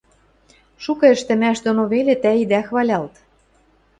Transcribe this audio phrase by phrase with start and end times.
[0.83, 3.13] –Шукы ӹштӹмӓш доно веле тӓ идӓ хвалялт.